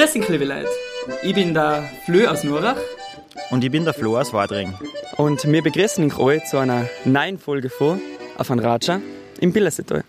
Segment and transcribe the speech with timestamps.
[0.00, 0.66] Grüß dich, liebe Leute.
[1.22, 2.78] Ich bin der Flö aus Nurach.
[3.50, 4.72] Und ich bin der Flo aus Wadring.
[5.18, 8.00] Und wir begrüßen euch alle zu einer neuen Folge von
[8.38, 9.02] Auf ein Raja
[9.40, 10.02] im Billersetal.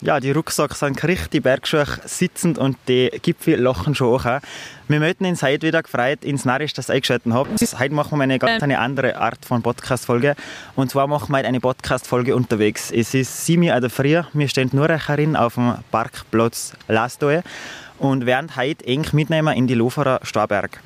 [0.00, 4.40] Ja, die Rucksäcke sind richtig Bergschuhe sitzend und die Gipfel lachen schon auch.
[4.88, 7.78] Wir möchten uns heute wieder gefreut ins Narisch, dass ihr eingeschaltet habt.
[7.78, 10.34] Heute machen wir eine ganz eine andere Art von Podcast-Folge.
[10.76, 12.90] Und zwar machen wir heute eine Podcast-Folge unterwegs.
[12.90, 14.22] Es ist 7 Uhr früh.
[14.32, 17.42] Wir stehen nur herin auf dem Parkplatz Lastoe
[18.04, 20.82] und werden heute eng mitnehmen in die Loferer Starberg.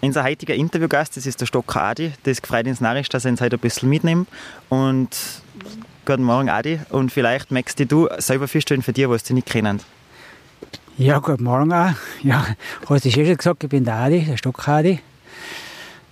[0.00, 2.12] Unser heutiger Interviewgast, das ist der Stocker Adi.
[2.22, 4.28] Das gefreut uns narrisch, dass er uns heute ein bisschen mitnimmt.
[4.70, 5.10] Und
[6.06, 6.80] guten Morgen, Adi.
[6.88, 9.80] Und vielleicht möchtest du selber feststellen für dich, was du nicht kennen.
[10.96, 11.92] Ja, guten Morgen auch.
[12.22, 12.46] Ja,
[12.88, 15.00] hast du schon gesagt, ich bin der Adi, der Stocker Adi.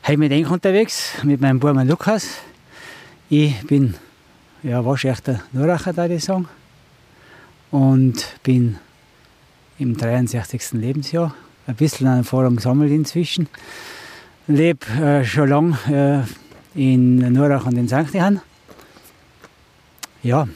[0.06, 2.28] Heute mit Enk unterwegs, mit meinem Bruder Lukas.
[3.30, 3.94] Ich bin
[4.62, 6.46] ja, wahrscheinlich der Nuracher, würde ich sagen.
[7.70, 8.78] Und bin
[9.78, 10.72] im 63.
[10.72, 11.34] Lebensjahr.
[11.66, 13.48] Ein bisschen an Erfahrung gesammelt inzwischen.
[14.46, 16.26] Lebe äh, schon lange
[16.76, 18.14] äh, in Nurach und in St.
[18.14, 18.40] Johann.
[20.22, 20.46] Ja.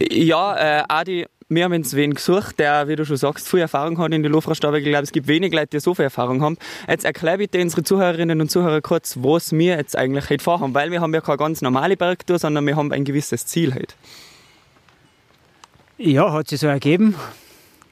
[0.00, 3.98] Ja, äh, Adi, wir haben uns wen gesucht, der, wie du schon sagst, viel Erfahrung
[3.98, 4.78] hat in der Luftfahrtstabe.
[4.78, 6.58] Ich glaube, es gibt wenig Leute, die so viel Erfahrung haben.
[6.86, 10.90] Jetzt erklär bitte unsere Zuhörerinnen und Zuhörer kurz, was wir jetzt eigentlich heute vorhaben, weil
[10.90, 13.94] wir haben ja keine ganz normale Bergtour, sondern wir haben ein gewisses Ziel heute.
[15.96, 17.14] Ja, hat sich so ergeben.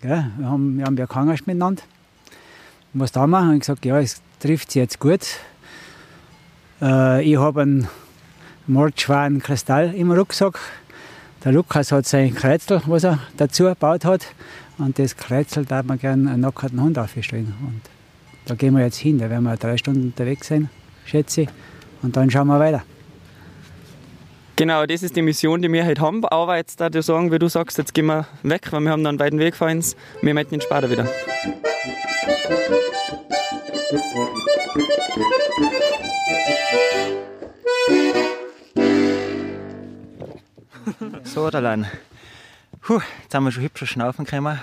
[0.07, 1.83] Ja, wir, haben, wir haben ja gehangen miteinander.
[2.93, 3.55] Was da machen?
[3.55, 5.21] Ich gesagt, ja, es trifft sich jetzt gut.
[6.81, 7.89] Äh, ich habe einen
[8.69, 10.61] mordschweren Kristall im Rucksack.
[11.45, 14.29] Der Lukas hat sein Kreizel, was er dazu gebaut hat.
[14.79, 17.53] Und das Kreizel darf man gerne einen nackerten Hund aufstellen.
[17.61, 17.81] Und
[18.45, 19.19] da gehen wir jetzt hin.
[19.19, 20.71] Da werden wir drei Stunden unterwegs sein,
[21.05, 21.49] schätze ich.
[22.03, 22.85] Und dann schauen wir weiter.
[24.59, 26.25] Genau, das ist die Mission, die wir heute haben.
[26.25, 29.11] Aber jetzt da sagen, wie du sagst, jetzt gehen wir weg, weil wir haben noch
[29.11, 29.97] einen weiten Weg vor uns.
[30.23, 31.07] Wir melden den Spader wieder.
[41.25, 41.87] So, Adelan.
[42.81, 44.59] Puh, jetzt haben wir schon hübsch schnaufen können.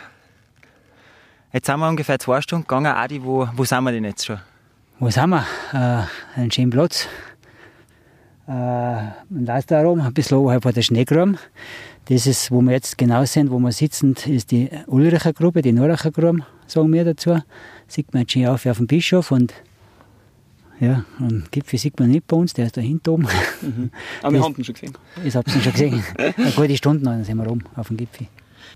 [1.52, 2.88] Jetzt sind wir ungefähr zwei Stunden gegangen.
[2.88, 4.40] Adi, wo, wo sind wir denn jetzt schon?
[4.98, 5.46] Wo sind wir?
[5.72, 7.08] Äh, einen schönen Platz.
[8.48, 11.38] Äh, man lässt da rum, ein bisschen oberhalb von der Schneegrum.
[12.06, 15.72] Das ist, wo wir jetzt genau sind, wo wir sitzen, ist die Ulricher Gruppe, die
[15.72, 17.42] Nuracher Gruppe, sagen wir dazu.
[17.88, 19.54] Sieht man schön auf, auf dem Bischof und
[20.80, 23.28] ja, einen Gipfel sieht man nicht bei uns, der ist da hinten oben.
[23.62, 23.92] Mhm.
[24.22, 24.98] Aber wir haben ihn schon gesehen.
[25.24, 26.04] Das habt ihr schon gesehen.
[26.18, 28.28] Eine gute Stunde dann sind wir oben auf dem Gipfel.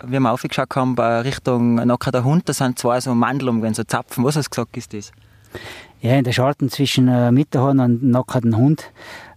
[0.06, 3.84] Wie wir aufgeschaut haben, bei Richtung Nacker der Hund, da sind zwei so Mandeln, so
[3.84, 4.24] Zapfen.
[4.24, 5.12] Was hast du gesagt, ist das?
[6.02, 8.92] Ja, in der Scharten zwischen äh, Mitterhorn und Nacker den Hund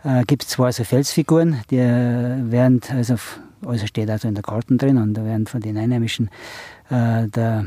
[0.04, 3.16] äh, gibt es zwei so Felsfiguren, die äh, werden, also,
[3.65, 6.28] also steht also in der Karten drin und da werden von den Einheimischen
[6.91, 7.66] äh, der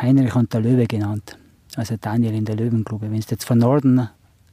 [0.00, 1.36] Heinrich und der Löwe genannt.
[1.74, 3.10] Also Daniel in der Löwengrube.
[3.10, 4.08] Wenn du jetzt von Norden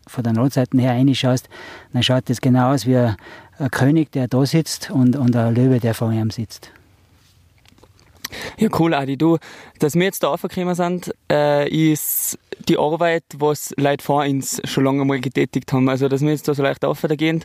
[0.08, 1.48] von der Nordseite her reinschaust,
[1.94, 3.16] dann schaut das genau aus wie ein,
[3.60, 6.72] ein, König, der da sitzt und, und ein Löwe, der vor ihm sitzt.
[8.58, 9.18] Ja, cool, Adi.
[9.18, 9.38] Du,
[9.80, 14.84] dass wir jetzt da aufgekommen sind, äh, ist die Arbeit, was Leute vor uns schon
[14.84, 15.90] lange mal getätigt haben.
[15.90, 17.44] Also, dass wir jetzt da so leicht aufgehen,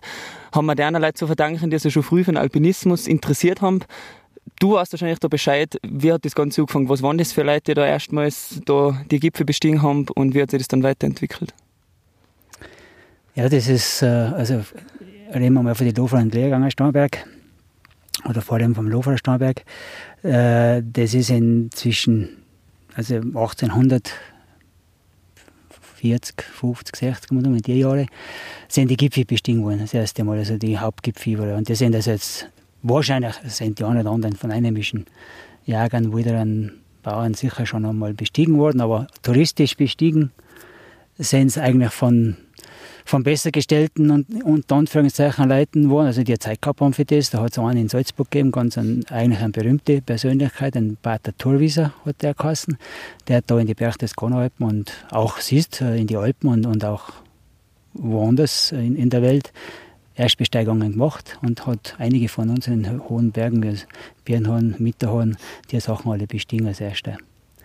[0.53, 3.81] haben wir deren Leute zu verdanken, die sich schon früh für den Alpinismus interessiert haben.
[4.59, 6.89] Du weißt wahrscheinlich da Bescheid, wie hat das Ganze angefangen?
[6.89, 10.43] Was waren das für Leute, die da erstmals da die Gipfel bestiegen haben und wie
[10.43, 11.55] hat sich das dann weiterentwickelt?
[13.35, 14.63] Ja, das ist, äh, also
[15.35, 17.25] reden wir mal von den Lofer und Lehrganger Starnberg
[18.29, 19.65] oder vor allem vom Lofer Starnberg.
[20.23, 22.29] Äh, das ist inzwischen,
[22.95, 24.13] also 1840,
[26.41, 28.07] 50, 60, in die Jahre,
[28.69, 29.81] sind die Gipfel bestiegen worden.
[29.81, 31.55] Das erste Mal, also die Hauptgipfel.
[31.55, 32.49] Und das sind also jetzt
[32.83, 35.07] wahrscheinlich, sind die einen oder anderen von einheimischen
[35.65, 36.73] Jagern, Wilderern,
[37.03, 40.31] Bauern sicher schon einmal bestiegen worden, aber touristisch bestiegen
[41.19, 42.37] sind es eigentlich von
[43.05, 47.31] von besser gestellten und unter Anführungszeichen Leuten waren, also die Zeit gehabt haben für das.
[47.31, 51.37] Da hat es einen in Salzburg gegeben, ganz ein, eigentlich eine berühmte Persönlichkeit, ein Pater
[51.37, 52.77] Thurwieser hat der geheißen.
[53.29, 56.85] Der hat da in die Berchtesgadenalpen und auch siehst äh, in die Alpen und, und
[56.85, 57.13] auch
[57.95, 59.53] woanders in, in der Welt
[60.15, 63.79] Erstbesteigungen gemacht und hat einige von uns in hohen Bergen, wie
[64.25, 65.37] Birnhorn, Mitterhorn,
[65.71, 67.17] die Sachen alle bestiegen als Erste.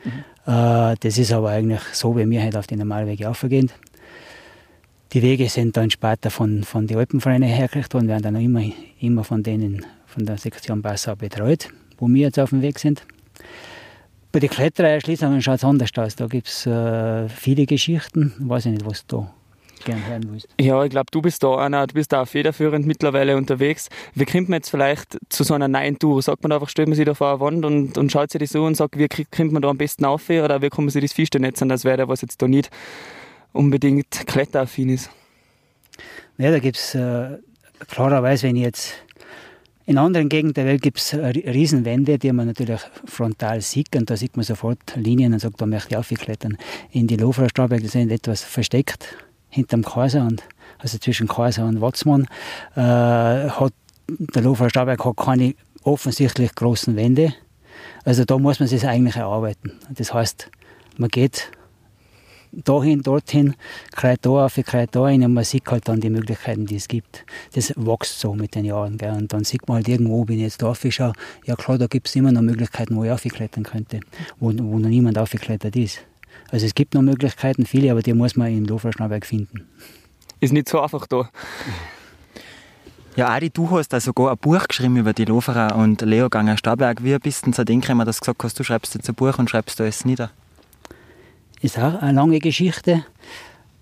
[0.04, 0.52] Mhm.
[0.52, 3.72] Äh, das ist aber eigentlich so, wie wir halt auf den Normalweg aufgehen.
[5.14, 8.64] Die Wege sind dann später von, von den Alpenvereinen hergerichtet worden, werden dann immer,
[9.00, 13.04] immer von denen, von der Sektion Passau betreut, wo wir jetzt auf dem Weg sind.
[14.34, 16.16] Bei den Klettererschließungen schaut es anders aus.
[16.16, 18.34] Da gibt es äh, viele Geschichten.
[18.38, 19.32] Ich weiß nicht, was da
[19.86, 20.48] gerne hören willst.
[20.60, 23.88] Ja, ich glaube, du bist da einer, du bist da federführend mittlerweile unterwegs.
[24.14, 26.22] Wie kommt man jetzt vielleicht zu so einer neuen Tour?
[26.22, 28.50] Sagt man einfach, stellt man sich da vor eine Wand und, und schaut sich das
[28.50, 30.30] so und sagt, wie kommt man da am besten auf?
[30.30, 32.70] Oder wie kann man sich das vorstellen, jetzt, als wäre was jetzt da nicht
[33.58, 35.10] unbedingt kletteraffin ist?
[36.38, 37.38] Ja, da gibt es äh,
[37.88, 38.94] klarerweise, wenn ich jetzt
[39.86, 44.18] in anderen Gegenden der Welt gibt es Riesenwände, die man natürlich frontal sieht und da
[44.18, 46.58] sieht man sofort Linien und sagt, da möchte ich aufklettern.
[46.92, 47.18] In die
[47.48, 49.16] Starberg, die sind etwas versteckt
[49.50, 50.44] hinterm Kaiser und
[50.78, 52.28] also zwischen Kaiser und Watzmann
[52.76, 53.74] äh, hat
[54.10, 57.34] der Loferer Starberg hat keine offensichtlich großen Wände.
[58.04, 59.72] Also da muss man sich eigentlich erarbeiten.
[59.90, 60.50] Das heißt,
[60.98, 61.50] man geht
[62.64, 63.56] dahin, dorthin,
[63.92, 66.88] kreut da auf, kreut da rein und man sieht halt dann die Möglichkeiten, die es
[66.88, 67.26] gibt.
[67.54, 68.98] Das wächst so mit den Jahren.
[68.98, 69.14] Gell?
[69.14, 71.14] Und dann sieht man halt irgendwo, wenn ich jetzt da aufschaue,
[71.46, 74.00] ja klar, da gibt es immer noch Möglichkeiten, wo ich aufklettern könnte,
[74.40, 76.00] wo, wo noch niemand aufgeklettert ist.
[76.50, 79.68] Also es gibt noch Möglichkeiten, viele, aber die muss man in Lofra-Schnauberg finden.
[80.40, 81.30] Ist nicht so einfach da.
[83.16, 87.04] Ja, Adi, du hast da sogar ein Buch geschrieben über die Loferer und Leoganger Starberg.
[87.04, 89.16] Wie bist du denn zu dem gekommen, dass du gesagt hast, du schreibst jetzt ein
[89.16, 90.30] Buch und schreibst da alles nieder?
[91.62, 93.06] Ist auch eine lange Geschichte.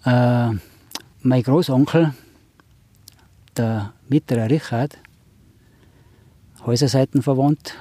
[0.06, 0.50] Äh,
[1.22, 2.13] mein Großonkel,
[3.57, 4.98] der Mitterer Richard,
[6.66, 7.75] Häuserseiten verwandt,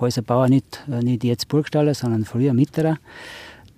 [0.00, 2.98] Häuserbauer nicht, nicht jetzt Burgstaller, sondern früher Mitterer,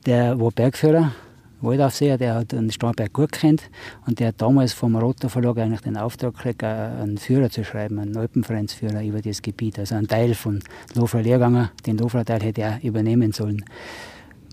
[0.06, 1.12] der war Bergführer,
[1.60, 3.62] Waldaufseher, der hat den Starnberg gut kennt
[4.06, 7.98] und der hat damals vom Roter Verlag eigentlich den Auftrag gekriegt, einen Führer zu schreiben,
[7.98, 10.60] einen Alpenvereinsführer über das Gebiet, also einen Teil von
[10.94, 13.64] Lofra Lehrganger, den Lofra Teil hätte er übernehmen sollen.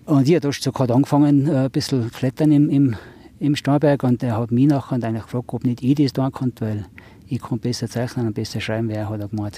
[0.05, 2.95] Und ich habe da gerade angefangen, äh, ein bisschen klettern im, im,
[3.39, 6.65] im Starberg und er hat mich nachher eigentlich gefragt, ob nicht ich das tun konnte,
[6.65, 6.85] weil
[7.27, 9.57] ich kann besser zeichnen und besser schreiben, wer hat er gemacht.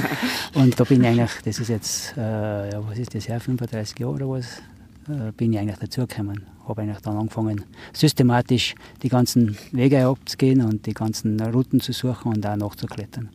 [0.54, 3.98] und da bin ich eigentlich, das ist jetzt, äh, ja, was ist das, her, 35
[3.98, 4.62] Jahre oder was,
[5.08, 6.46] äh, bin ich eigentlich dazugekommen.
[6.68, 12.32] Habe eigentlich dann angefangen, systematisch die ganzen Wege abzugehen und die ganzen Routen zu suchen
[12.32, 13.28] und auch nachzuklettern.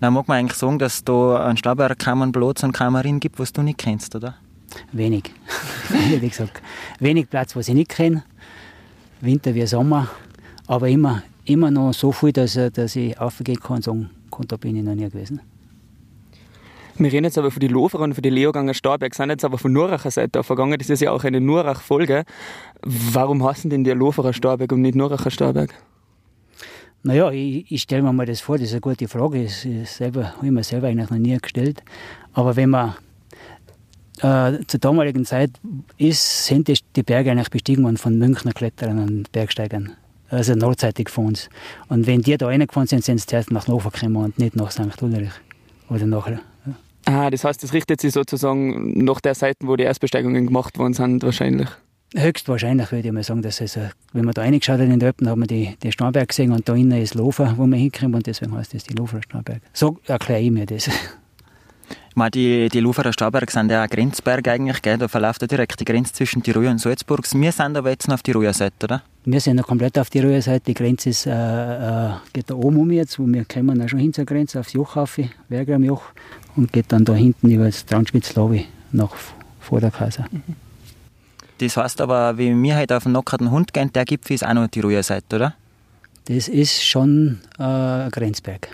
[0.00, 3.52] Na, mag man eigentlich sagen, dass da einen Starberg keinen Platz und Kammerin gibt, was
[3.52, 4.34] du nicht kennst, oder?
[4.92, 5.32] Wenig.
[6.20, 6.62] wie gesagt,
[7.00, 8.24] wenig Platz, was ich nicht kenne.
[9.20, 10.08] Winter wie Sommer.
[10.66, 14.56] Aber immer, immer noch so viel, dass, dass ich aufgehen kann und sagen kann, da
[14.56, 15.40] bin ich noch nie gewesen.
[16.98, 19.58] Wir reden jetzt aber für die Loferer und für die Leoganger Starberg, sind jetzt aber
[19.58, 20.78] von Nuracher Seite vergangen.
[20.78, 22.24] Das ist ja auch eine Nurach-Folge.
[22.82, 25.74] Warum heißen denn die Loferer Starberg und nicht Nuracher Starberg?
[27.02, 29.44] Naja, ich, ich stelle mir mal das vor, das ist eine gute Frage.
[29.44, 31.82] Das habe ich mir selber eigentlich noch nie gestellt.
[32.32, 32.94] Aber wenn man
[34.22, 35.50] äh, zur damaligen Zeit
[35.98, 39.92] ist, sind die Berge eigentlich bestiegen worden von Münchner Kletterern und Bergsteigern.
[40.28, 41.48] Also nordseitig von uns.
[41.88, 44.70] Und wenn die da reingefahren sind, sind sie zuerst nach Nova gekommen und nicht nach
[44.70, 45.00] St.
[45.00, 45.30] Ulrich.
[45.88, 46.40] Oder nachher.
[46.66, 46.74] Ja.
[47.04, 50.94] Ah, das heißt, das richtet sich sozusagen nach der Seite, wo die Erstbesteigungen gemacht worden
[50.94, 51.68] sind, wahrscheinlich.
[52.14, 53.78] Höchstwahrscheinlich würde ich mal sagen, dass es,
[54.12, 56.68] wenn man da reingeschaut hat in den Alpen, haben wir die, die Starnberg gesehen und
[56.68, 59.60] da innen ist Lofer, wo wir hinkommen und deswegen heißt das die Lofer Starnberg.
[59.72, 60.88] So erkläre ich mir das.
[62.16, 64.98] Meine, die, die Luferer Starberg sind ja ein Grenzberg eigentlich, gell?
[64.98, 67.24] da verläuft ja direkt die Grenze zwischen Tirol und Salzburg.
[67.32, 69.02] Wir sind aber jetzt noch auf die Seite, oder?
[69.24, 70.64] Wir sind noch komplett auf die Seite.
[70.66, 73.98] Die Grenze ist, äh, äh, geht da oben um jetzt, wo wir kommen auch schon
[73.98, 75.18] hin zur Grenze, aufs Joch auf,
[75.48, 76.02] Werger am Joch,
[76.56, 79.10] und geht dann da hinten über das Traunspitz-Lobby nach
[79.60, 80.26] vor der Kaiser.
[81.58, 84.54] Das heißt aber, wenn wir heute auf den nockerten Hund gehen, der Gipfel ist auch
[84.54, 85.54] noch die Seite, oder?
[86.26, 88.68] Das ist schon äh, ein Grenzberg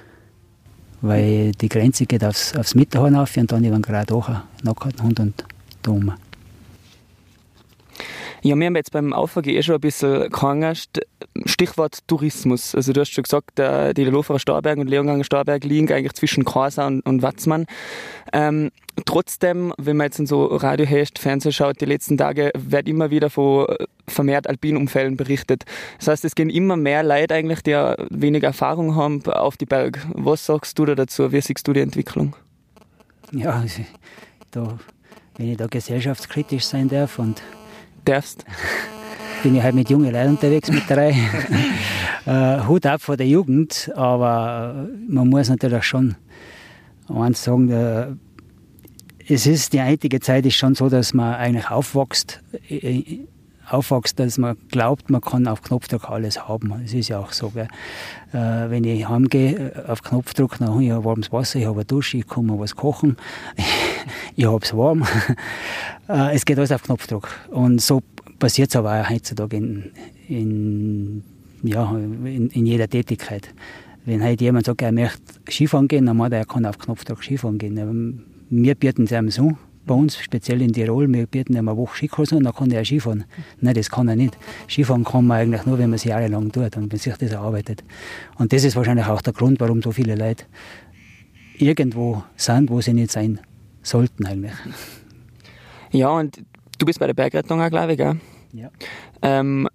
[1.02, 4.30] weil die Grenze geht aufs, aufs Mittelhorn auf und dann über den Grad hoch,
[5.02, 5.44] Hund und
[5.82, 6.14] da oben.
[8.44, 10.76] Ja, wir haben jetzt beim Aufgehen eh schon ein bisschen gehangen.
[11.44, 12.74] Stichwort Tourismus.
[12.74, 16.88] Also du hast schon gesagt, die Loferer Starberg und Leonganger Starberg liegen eigentlich zwischen Kasa
[16.88, 17.66] und, und Watzmann.
[18.32, 18.72] Ähm,
[19.04, 23.10] trotzdem, wenn man jetzt in so Radio hört, Fernsehen schaut, die letzten Tage wird immer
[23.10, 23.68] wieder von
[24.08, 25.64] vermehrt Alpinumfällen berichtet.
[25.98, 27.74] Das heißt, es gehen immer mehr Leute eigentlich, die
[28.10, 30.04] weniger Erfahrung haben, auf die Berg.
[30.14, 31.30] Was sagst du da dazu?
[31.30, 32.34] Wie siehst du die Entwicklung?
[33.30, 33.82] Ja, also,
[34.50, 34.78] da,
[35.36, 37.40] wenn ich da gesellschaftskritisch sein darf und
[38.04, 38.44] darfst.
[39.42, 41.10] Bin ich halt mit jungen Leuten unterwegs mit drei.
[42.26, 46.16] äh, Hut ab vor der Jugend, aber man muss natürlich schon
[47.08, 48.06] eins sagen, äh,
[49.28, 53.20] es ist die einzige Zeit ist schon so, dass man eigentlich aufwächst, äh,
[53.68, 56.72] aufwächst, dass man glaubt, man kann auf Knopfdruck alles haben.
[56.84, 57.50] Es ist ja auch so.
[57.50, 57.68] Gell?
[58.32, 61.76] Äh, wenn ich heimgehe, äh, auf Knopfdruck, dann habe ich ein warmes Wasser, ich habe
[61.76, 63.16] eine Dusche, ich kann mal was kochen,
[64.36, 65.04] ich habe es warm.
[66.08, 67.28] äh, es geht alles auf Knopfdruck.
[67.50, 68.02] Und so
[68.38, 69.92] passiert es aber auch heutzutage in,
[70.28, 71.24] in,
[71.62, 73.48] ja, in, in jeder Tätigkeit.
[74.04, 77.22] Wenn halt jemand sagt, er möchte Skifahren gehen, dann meint er, er kann auf Knopfdruck
[77.22, 78.24] Skifahren gehen.
[78.50, 79.56] Wir bieten es ihm so,
[79.86, 82.84] bei uns, speziell in Tirol, wir bieten ihm eine Woche Skikurs und dann kann er
[82.84, 83.24] Skifahren.
[83.60, 84.36] Nein, das kann er nicht.
[84.68, 87.82] Skifahren kann man eigentlich nur, wenn man es jahrelang tut und wenn sich das erarbeitet.
[88.38, 90.44] Und das ist wahrscheinlich auch der Grund, warum so viele Leute
[91.58, 93.40] irgendwo sind, wo sie nicht sein
[93.82, 94.52] sollten eigentlich.
[95.90, 96.42] Ja, und
[96.78, 98.18] du bist bei der Bergrettung auch, glaube ich, gell?
[98.52, 98.70] Ja.
[99.22, 99.68] Ähm,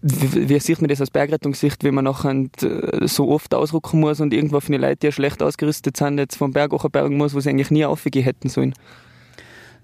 [0.00, 4.20] wie, wie sieht man das aus Bergrettungssicht, wenn man nachher äh, so oft ausrücken muss
[4.20, 7.40] und irgendwo für die Leute, die schlecht ausgerüstet sind, jetzt vom Berg bergen muss, wo
[7.40, 8.74] sie eigentlich nie aufgehen hätten sollen?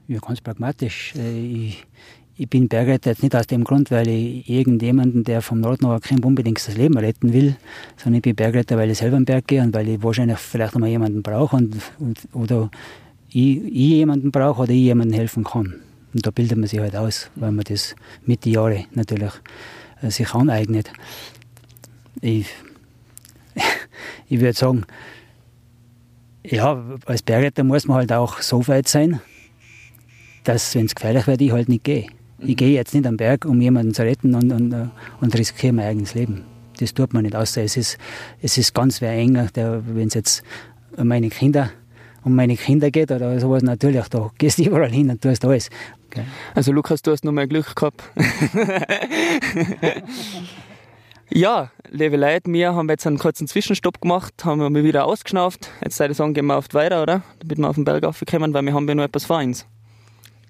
[0.06, 1.14] Ja, ganz pragmatisch.
[1.16, 1.86] Äh, ich,
[2.36, 6.26] ich bin Bergretter jetzt nicht aus dem Grund, weil ich irgendjemanden, der vom Norden Nordnorder
[6.26, 7.56] unbedingt das Leben retten will,
[7.96, 10.74] sondern ich bin Bergretter, weil ich selber am Berg gehe und weil ich wahrscheinlich vielleicht
[10.74, 12.70] einmal jemanden brauche und, und, oder
[13.34, 15.74] ich, ich jemanden brauche oder ich jemandem helfen kann.
[16.12, 19.32] Und da bildet man sich halt aus, weil man das mit den Jahren natürlich
[20.00, 20.90] äh, sich aneignet.
[22.20, 22.46] Ich,
[24.28, 24.84] ich würde sagen,
[26.44, 29.20] ja, als Bergretter muss man halt auch so weit sein,
[30.44, 32.06] dass, wenn es gefährlich wird, ich halt nicht gehe.
[32.38, 34.86] Ich gehe jetzt nicht am Berg, um jemanden zu retten und, und, äh,
[35.20, 36.44] und riskiere mein eigenes Leben.
[36.78, 37.98] Das tut man nicht, außer es ist,
[38.40, 40.42] es ist ganz wer enger, wenn es jetzt
[40.96, 41.70] meine Kinder
[42.24, 45.70] um meine Kinder geht oder sowas, natürlich, da gehst du überall hin und tust alles.
[46.06, 46.24] Okay.
[46.54, 48.02] Also Lukas, du hast noch mal Glück gehabt.
[51.30, 55.70] ja, liebe Leute, wir haben jetzt einen kurzen Zwischenstopp gemacht, haben wir wieder ausgeschnauft.
[55.82, 57.22] Jetzt sei ich sagen, gehen wir oft weiter, oder?
[57.40, 59.66] Damit wir auf den Berg raufkommen, weil wir haben ja noch etwas vor uns.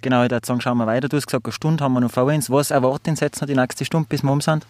[0.02, 1.08] Genau, ich würde sagen, schauen wir weiter.
[1.08, 2.50] Du hast gesagt, eine Stunde haben wir noch vor uns.
[2.50, 4.66] Was erwartet uns jetzt noch die nächste Stunde, bis wir um sind?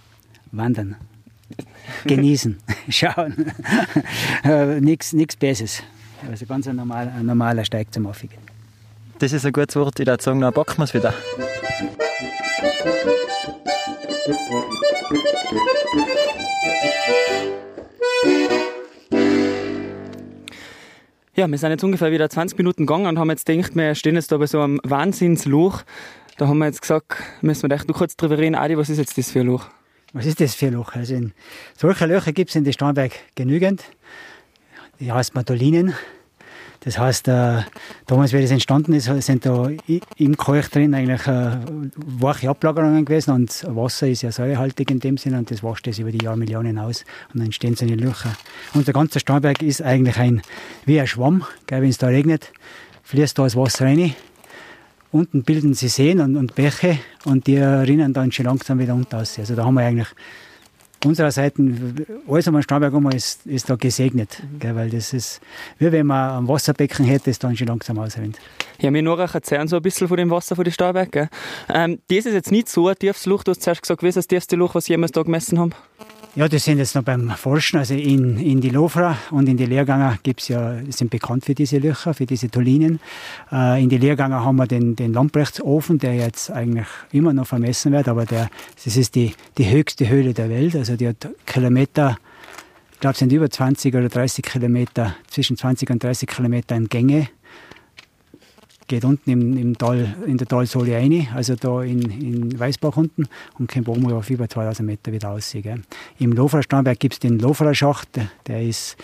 [0.53, 0.97] Wandern.
[2.05, 2.59] Genießen.
[2.89, 3.53] Schauen.
[4.45, 5.83] äh, Nichts Besseres.
[6.31, 8.43] Also ganz ein normaler, ein normaler Steig zum Aufgehen.
[9.19, 9.99] Das ist ein gutes Wort.
[10.01, 11.15] Ich würde sagen, dann packen wir es wieder.
[21.37, 24.15] Ja, wir sind jetzt ungefähr wieder 20 Minuten gegangen und haben jetzt gedacht, wir stehen
[24.15, 25.83] jetzt da bei so einem Wahnsinnsloch.
[26.37, 28.55] Da haben wir jetzt gesagt, müssen wir echt noch kurz drüber reden.
[28.55, 29.67] Adi, was ist jetzt das für ein Loch?
[30.13, 30.95] Was ist das für ein Loch?
[30.95, 31.33] Also in,
[31.77, 33.83] solche Löcher gibt es in der Starnberg genügend.
[35.01, 35.95] Die heißt Matolinen.
[36.81, 37.63] Das heißt, äh,
[38.07, 39.71] damals, wie das entstanden ist, sind da
[40.19, 41.57] im Kalk drin eigentlich äh,
[41.97, 45.99] weiche Ablagerungen gewesen und Wasser ist ja säurehaltig in dem Sinne und das wascht das
[45.99, 48.37] über die Jahrmillionen aus und dann entstehen so eine Löcher.
[48.75, 50.43] Und der ganze Starnberg ist eigentlich ein,
[50.85, 52.53] wie ein Schwamm, wenn es da regnet,
[53.05, 54.15] fließt da das Wasser rein.
[55.11, 59.19] Unten bilden sie Seen und, und Bäche und die rinnen dann schon langsam wieder unter
[59.19, 59.39] aus.
[59.39, 60.09] Also da haben wir eigentlich
[61.05, 61.63] unserer Seite,
[62.29, 64.43] alles um den Starnberg um ist, ist da gesegnet.
[64.43, 64.59] Mhm.
[64.59, 65.41] Gell, weil das ist,
[65.79, 68.39] wie wenn man ein Wasserbecken hätte, das dann schon langsam ausrennt.
[68.81, 71.31] Ja, wir nur erzählen so ein bisschen von dem Wasser von den Starnberg.
[71.69, 73.45] Ähm, das ist jetzt nicht so ein tiefes Loch.
[73.45, 75.73] Du hast zuerst gesagt, wie ist das tiefste Loch, was Sie jemals da gemessen haben?
[76.37, 77.79] Ja, das sind jetzt noch beim Forschen.
[77.79, 81.79] Also in, in die Lofra und in die Lehrgänger gibt's ja, sind bekannt für diese
[81.79, 82.99] Löcher, für diese Tolinen.
[83.53, 87.93] Äh, in die Lehrgänger haben wir den, den Lamprechtsofen, der jetzt eigentlich immer noch vermessen
[87.93, 88.51] wird, aber der,
[88.83, 90.75] das ist die, die höchste Höhle der Welt.
[90.75, 92.19] Also die hat Kilometer,
[92.95, 97.29] ich glaube, sind über 20 oder 30 Kilometer, zwischen 20 und 30 Kilometer in Gänge
[98.87, 103.27] geht unten im, im Tal, in der Talsohle rein, also da in, in Weißbach unten
[103.59, 105.51] und kommt oben auf über 2000 Meter wieder raus.
[105.55, 105.83] Gell.
[106.19, 108.09] Im Loferer Starnberg gibt es den Loferer Schacht,
[108.47, 108.97] der ist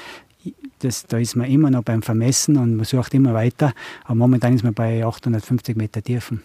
[0.79, 3.75] das, da ist man immer noch beim Vermessen und man sucht immer weiter.
[4.05, 6.43] Aber momentan ist man bei 850 Meter Tiefen.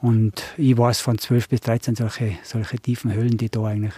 [0.00, 3.92] Und ich weiß von 12 bis 13 solche, solche tiefen Höhlen, die da eigentlich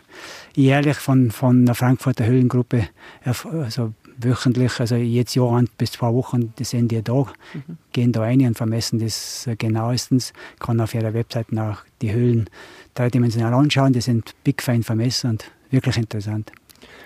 [0.56, 2.88] jährlich von, von der Frankfurter Höhlengruppe
[3.24, 3.92] also
[4.24, 7.78] wöchentlich, also jetzt Jahr bis zwei Wochen, die sind die da, mhm.
[7.92, 10.32] gehen da rein und vermessen das genauestens.
[10.58, 12.48] Kann auf ihrer Webseite auch die Höhlen
[12.94, 16.52] dreidimensional anschauen, die sind big fein vermessen und wirklich interessant.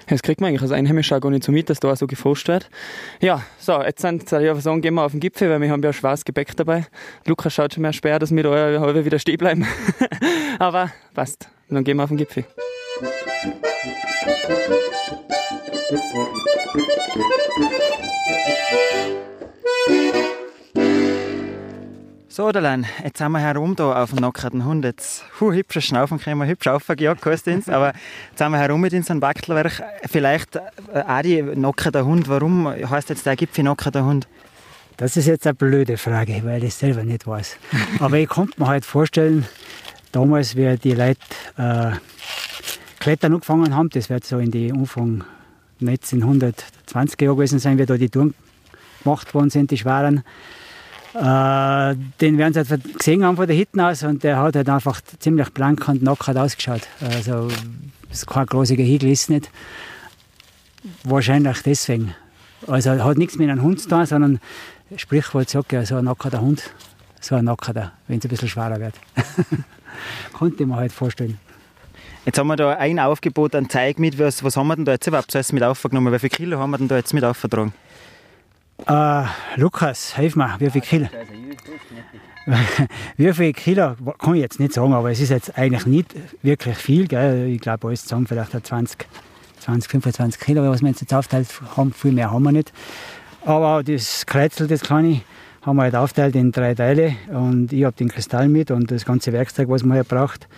[0.08, 2.46] Das kriegt man eigentlich als Einheimischer gar nicht so mit, dass da auch so geforscht
[2.48, 2.70] wird.
[3.20, 5.82] Ja, so, jetzt sind soll ich sagen, gehen wir auf den Gipfel, weil wir haben
[5.82, 6.86] ja schwarzes Gepäck dabei.
[7.26, 9.66] Lukas schaut schon mehr schwer, dass wir da wieder stehen bleiben.
[10.58, 12.44] Aber passt, dann gehen wir auf den Gipfel.
[22.28, 24.84] So, Delein, jetzt sind wir herum da auf dem nackerten Hund.
[24.84, 27.92] Jetzt, hu, hübscher Schnaufen können wir hübsch aufgejagt, kostet Aber
[28.30, 29.84] jetzt sind wir herum mit unserem Wackelwerk.
[30.10, 30.60] Vielleicht, äh,
[31.06, 34.26] Adi, nackerter Hund, warum heißt jetzt der Gipfel nackerter Hund?
[34.96, 37.58] Das ist jetzt eine blöde Frage, weil ich selber nicht weiß.
[38.00, 39.46] Aber ich konnte mir halt vorstellen,
[40.10, 41.20] damals, wie die Leute
[41.56, 41.92] äh,
[42.98, 45.24] Klettern angefangen haben, das wird so in die Umfang
[45.80, 48.34] 1920er Jahren gewesen sein, wie da die Touren
[49.02, 50.24] gemacht worden sind, die schweren.
[51.14, 54.68] Äh, den werden sie halt gesehen haben von der Hitten aus und der hat halt
[54.68, 56.82] einfach ziemlich blank und nackert ausgeschaut.
[57.00, 57.48] Also
[58.10, 59.50] ist kein großer Gehegel ist nicht.
[61.04, 62.14] Wahrscheinlich deswegen.
[62.66, 64.40] Also hat nichts mit einem Hund zu tun, sondern
[64.96, 66.70] Sprichwort sagt ja, so ein nackerter Hund
[67.26, 68.94] so ein Nacker da, wenn es ein bisschen schwerer wird.
[70.32, 71.38] Konnte mir halt vorstellen.
[72.26, 74.18] Jetzt haben wir da ein Aufgebot an Zeug mit.
[74.18, 76.12] Was, was haben wir denn da jetzt überhaupt zuerst mit aufgenommen?
[76.12, 77.72] Wie viele Kilo haben wir denn da jetzt mit aufgetragen?
[78.84, 79.22] Äh,
[79.54, 81.06] Lukas, hilf mir, wie viel Kilo?
[83.16, 86.76] wie viel Kilo kann ich jetzt nicht sagen, aber es ist jetzt eigentlich nicht wirklich
[86.76, 87.06] viel.
[87.06, 87.46] Gell?
[87.46, 89.06] Ich glaube, alles zusammen vielleicht 20,
[89.60, 91.92] 20, 25 Kilo, was wir jetzt aufteilt haben.
[91.92, 92.72] Viel mehr haben wir nicht.
[93.44, 95.20] Aber das Kreuzel, das kleine,
[95.62, 97.14] haben wir halt aufteilt in drei Teile.
[97.28, 100.48] Und ich habe den Kristall mit und das ganze Werkzeug, was man hier braucht.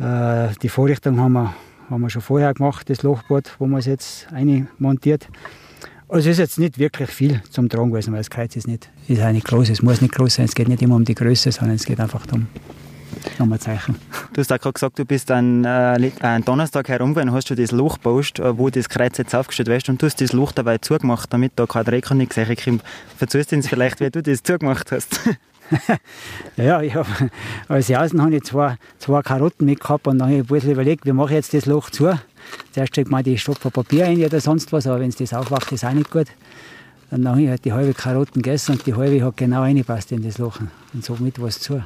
[0.00, 1.54] Äh, die Vorrichtung haben wir,
[1.90, 4.28] haben wir schon vorher gemacht, das Lochboard, wo man es jetzt
[4.78, 5.28] montiert.
[6.08, 8.90] Also es ist jetzt nicht wirklich viel zum Tragen gewesen, weil das Kreuz ist nicht,
[9.06, 9.68] ist auch groß.
[9.68, 10.46] Es muss nicht groß sein.
[10.46, 12.48] Es geht nicht immer um die Größe, sondern es geht einfach darum,
[13.38, 13.94] um ein Zeichen.
[14.32, 17.96] Du hast auch gerade gesagt, du bist an, äh, Donnerstag herumgegangen, hast du das Loch
[17.96, 21.32] gebaut, äh, wo das Kreuz jetzt aufgestellt wird und du hast das Loch dabei zugemacht,
[21.32, 22.82] damit da kein Dreck und nichts kommt.
[23.16, 25.20] Verzeihst du uns vielleicht, wie du das zugemacht hast?
[26.56, 27.08] ja, ich habe
[27.68, 31.06] als Jausen habe ich zwei, zwei Karotten mitgehabt und dann habe ich ein bisschen überlegt,
[31.06, 32.18] wie mache ich jetzt das Loch zu.
[32.72, 35.70] Zuerst steckt man die Stopfer Papier ein oder sonst was, aber wenn es das aufwacht,
[35.72, 36.26] ist auch nicht gut.
[37.10, 40.12] Und dann habe ich halt die halbe Karotten gegessen und die halbe hat genau reingepasst
[40.12, 40.58] in das Loch.
[40.92, 41.82] Und somit war es zu.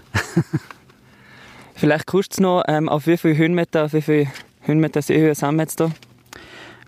[1.74, 4.28] Vielleicht kurz noch, ähm, auf wie viele Höhenmeter, auf wie viele
[4.62, 5.90] Höhenmeter Seehöhe sind wir jetzt da?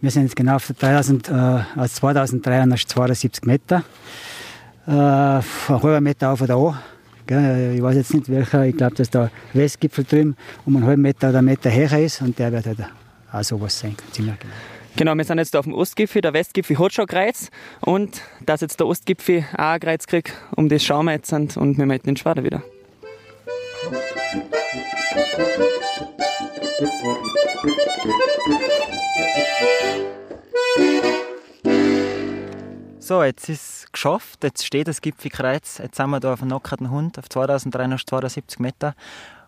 [0.01, 3.83] Wir sind jetzt genau auf 3000, äh, also 2372 Meter.
[4.87, 6.79] Äh, ein halber Meter auf oder an.
[7.75, 11.31] Ich weiß jetzt nicht welcher, ich glaube, dass der Westgipfel drüben um einen halben Meter
[11.31, 12.79] oder einen Meter höher ist und der wird halt
[13.33, 13.97] auch sowas sein.
[14.13, 14.55] Ziemlich genau.
[14.97, 16.23] Genau, wir sind jetzt auf dem Ostgipfel.
[16.23, 17.51] Der Westgipfel hat schon Kreuz.
[17.81, 21.77] Und dass jetzt der Ostgipfel auch ein Kreuz kriegt, um das schauen wir jetzt und
[21.77, 22.63] wir melden den Schwader wieder.
[33.07, 34.43] So, jetzt ist es geschafft.
[34.43, 35.79] Jetzt steht das Gipfelkreuz.
[35.79, 38.97] Jetzt sind wir da auf einem nackerten Hund auf 2372 Meter.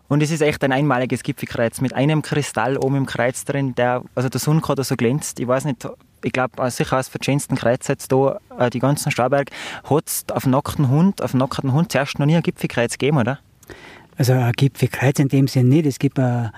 [0.07, 4.01] Und es ist echt ein einmaliges Gipfelkreuz mit einem Kristall oben im Kreuz drin, der,
[4.15, 5.41] also der Sonnenkarte so glänzt.
[5.41, 5.85] Ich weiß nicht,
[6.23, 9.51] ich glaube, sicher als verschönsten Kreuz jetzt da, äh, die ganzen Stauberg,
[9.89, 13.39] hat es auf nackten Hund, auf nackten Hund zuerst noch nie ein Gipfelkreuz gegeben, oder?
[14.17, 15.85] Also ein Gipfelkreuz in dem Sinne nicht.
[15.85, 16.51] Es gibt ein,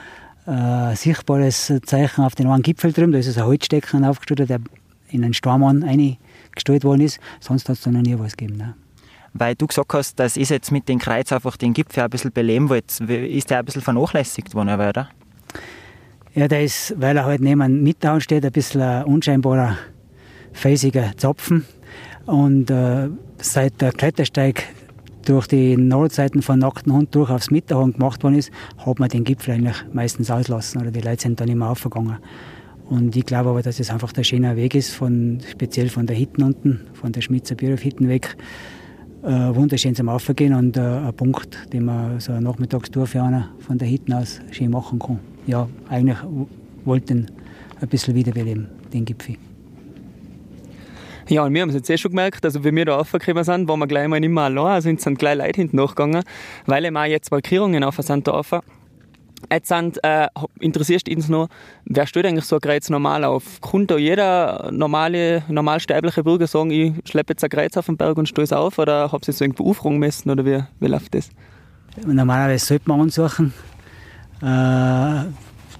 [0.45, 4.59] ein sichtbares Zeichen auf den einen Gipfel drüben, da ist ein Holzstecken aufgestellt, der
[5.09, 5.81] in einen Stormann
[6.51, 7.19] eingestellt worden ist.
[7.39, 8.57] Sonst hat es da noch nie was gegeben.
[8.57, 8.75] Ne?
[9.33, 12.31] weil du gesagt hast, das ist jetzt mit dem Kreuz einfach den Gipfel ein bisschen
[12.31, 12.99] beleben wollt.
[12.99, 15.09] Ist der ein bisschen vernachlässigt worden, oder?
[16.33, 19.77] Ja, der ist, weil er halt neben einem Mittown steht, ein bisschen ein unscheinbarer,
[20.53, 21.65] felsiger Zapfen.
[22.25, 24.63] Und äh, seit der Klettersteig
[25.25, 29.23] durch die Nordseiten von Nackten Hund durch aufs Mitterhorn gemacht worden ist, hat man den
[29.23, 32.17] Gipfel eigentlich meistens auslassen oder die Leute sind dann immer aufgegangen.
[32.91, 36.15] Und ich glaube aber, dass es einfach der schöne Weg ist, von, speziell von der
[36.17, 38.35] Hitten unten, von der Schmitzer Bierhof Hitten weg,
[39.23, 43.45] äh, wunderschön zum Aufgehen und äh, ein Punkt, den man so eine Nachmittagstour für einen
[43.59, 45.21] von der Hitten aus schön machen kann.
[45.47, 46.17] Ja, eigentlich
[46.83, 47.31] wollten
[47.79, 49.37] ein bisschen wiederbeleben, den Gipfel.
[51.29, 53.69] Ja, und wir haben es jetzt eh schon gemerkt, also wie wir da aufgekommen sind,
[53.69, 56.23] waren wir gleich mal nicht mehr allein, also sind gleich Leute hinten nachgegangen,
[56.65, 58.41] weil auch jetzt Markierungen auf sind da.
[59.51, 60.27] Jetzt sind, äh,
[60.59, 61.49] interessiert uns noch,
[61.85, 63.61] wer stellt eigentlich so ein Kreuz normal auf?
[63.61, 68.17] Kann da jeder normale, normalsterbliche Bürger sagen, ich schleppe jetzt ein Kreuz auf den Berg
[68.17, 68.77] und es auf?
[68.79, 70.29] Oder habt ihr es irgendwo aufrufen müssen?
[70.29, 71.29] Oder wie, wie läuft das?
[72.05, 73.53] Normalerweise sollte man ansuchen.
[74.41, 75.25] Äh,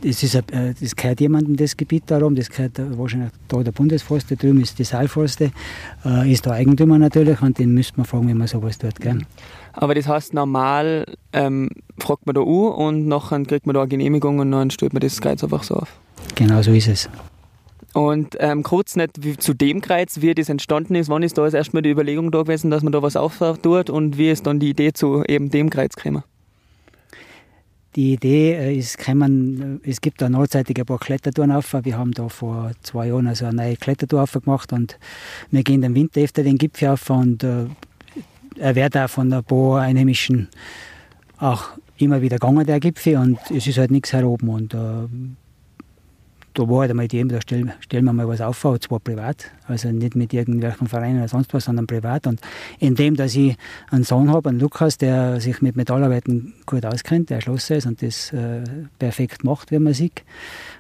[0.04, 2.36] das, ist, äh, das gehört jemandem, das Gebiet darum.
[2.36, 5.52] Das gehört wahrscheinlich da der Bundesforst, da drüben ist die Seilforste,
[6.06, 9.00] äh, ist der Eigentümer natürlich und den müsste man fragen, wie man sowas tut.
[9.00, 9.19] Gell?
[9.74, 13.90] Aber das heißt, normal ähm, fragt man da an und nachher kriegt man da eine
[13.90, 15.90] Genehmigung und dann stellt man das Kreuz einfach so auf.
[16.36, 17.10] Genau so ist es.
[17.94, 21.48] Und ähm, kurz nicht wie, zu dem Kreuz, wie das entstanden ist, wann ist da
[21.48, 24.70] erstmal die Überlegung da gewesen, dass man da was auftut und wie ist dann die
[24.70, 26.24] Idee zu eben dem Kreuz gekommen?
[27.98, 31.76] Die Idee äh, ist gekommen, es gibt da nordseitig ein paar Klettertouren auf.
[31.84, 34.98] Wir haben da vor zwei Jahren also eine neue Klettertour aufgemacht und
[35.50, 37.66] wir gehen im Winter öfter den Gipfel auf und äh,
[38.58, 40.50] er wird auch von ein paar Einheimischen
[41.38, 44.50] auch immer wieder gegangen, der Gipfel, und es ist halt nichts heroben.
[44.50, 45.08] Und äh,
[46.54, 49.00] da war halt einmal die Idee, da stellen, stellen wir mal was auf, und zwar
[49.00, 52.28] privat, also nicht mit irgendwelchen Vereinen oder sonst was, sondern privat.
[52.28, 52.42] Und
[52.80, 53.56] indem, dass ich
[53.90, 58.02] einen Sohn habe, einen Lukas, der sich mit Metallarbeiten gut auskennt, der Schlosser ist und
[58.02, 58.64] das äh,
[59.00, 60.24] perfekt macht, wie man sieht.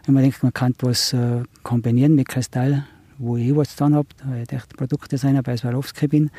[0.05, 2.85] Wenn man denkt, man kann was äh, kombinieren mit Kristall,
[3.17, 6.31] wo ich was getan habe, weil ich echt Produktdesigner bei Swarovski bin,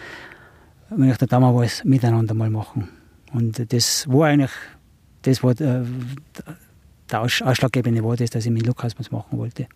[0.97, 2.89] möchte da mal was miteinander mal machen.
[3.33, 4.51] Und das war eigentlich,
[5.23, 5.87] das war der,
[7.11, 9.67] äh, ausschlaggebende Wort, dass ich mit Lukas was machen wollte.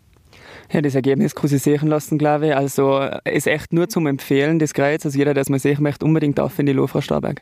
[0.73, 2.57] Ja, das Ergebnis kann sich sehen lassen, glaube ich.
[2.57, 5.05] Also ist echt nur zum Empfehlen, das Kreuz.
[5.05, 7.41] Also jeder, der es mal sehen möchte, unbedingt auf in die Lofra Starberg.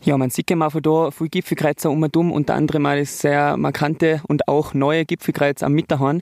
[0.00, 3.56] Ja, man sieht immer von da viele Gipfelkreuze um und um, unter anderem mal sehr
[3.56, 6.20] markante und auch neue Gipfelkreuze am Mitterhorn.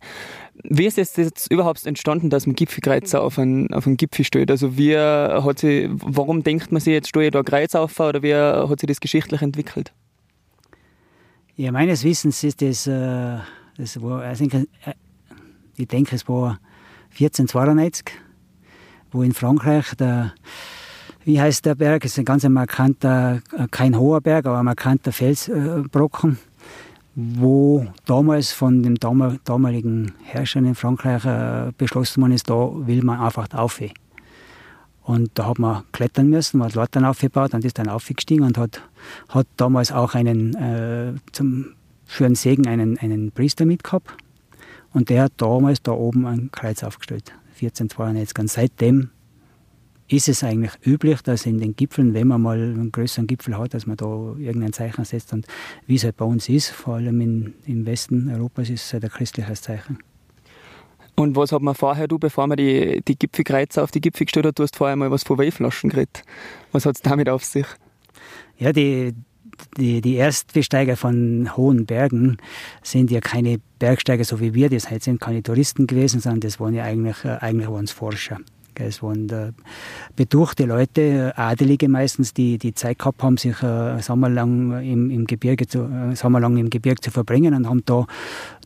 [0.64, 4.50] Wie ist es jetzt überhaupt entstanden, dass man Gipfelkreuze auf einen, auf einen Gipfel stellt?
[4.50, 8.22] Also wie hat sie, warum denkt man sich, jetzt stehe ich da Kreuz auf oder
[8.22, 9.92] wie hat sich das geschichtlich entwickelt?
[11.56, 13.38] Ja, meines Wissens ist das, äh,
[13.76, 14.92] das war, ich denke, äh,
[15.76, 16.58] ich denke, es war
[17.12, 18.06] 1492,
[19.10, 20.34] wo in Frankreich der
[21.26, 22.04] wie heißt der Berg?
[22.04, 26.38] Es ist ein ganz markanter, äh, kein hoher Berg, aber ein markanter Felsbrocken,
[27.16, 33.18] wo damals von dem damaligen Herrscher in Frankreich äh, beschlossen worden ist, da will man
[33.18, 33.92] einfach aufhören.
[35.02, 38.44] Und da hat man klettern müssen, man hat Leute dann aufgebaut und ist dann aufgestiegen
[38.44, 38.80] und hat,
[39.28, 44.10] hat damals auch einen, äh, zum, für einen Segen einen, einen Priester mitgehabt.
[44.92, 48.38] Und der hat damals da oben ein Kreuz aufgestellt, 1492.
[48.38, 49.10] Und seitdem
[50.08, 53.74] ist es eigentlich üblich, dass in den Gipfeln, wenn man mal einen größeren Gipfel hat,
[53.74, 55.32] dass man da irgendein Zeichen setzt.
[55.32, 55.46] Und
[55.86, 59.04] wie es halt bei uns ist, vor allem in, im Westen Europas, ist es halt
[59.04, 59.98] ein christliches Zeichen.
[61.16, 64.46] Und was hat man vorher, du, bevor man die, die Gipfelkreuze auf die Gipfel gestellt
[64.46, 66.22] hat, du hast vorher mal was von Wehflaschen geredet.
[66.72, 67.66] Was hat es damit auf sich?
[68.58, 69.14] Ja, die,
[69.78, 72.36] die, die Erstbesteiger von hohen Bergen
[72.82, 76.60] sind ja keine Bergsteiger, so wie wir das halt sind, keine Touristen gewesen, sondern das
[76.60, 78.38] waren ja eigentlich, äh, eigentlich waren es Forscher.
[78.80, 79.52] Es waren äh,
[80.14, 85.66] betuchte Leute, Adelige meistens, die die Zeit gehabt haben, sich äh, sommerlang im, im Gebirge
[85.66, 88.06] zu, äh, sommerlang im Gebirge zu verbringen und haben da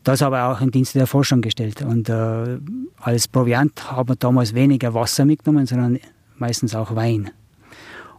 [0.03, 1.81] das aber auch im Dienste der Forschung gestellt.
[1.81, 2.59] Und äh,
[2.99, 5.99] als Proviant haben wir damals weniger Wasser mitgenommen, sondern
[6.37, 7.31] meistens auch Wein.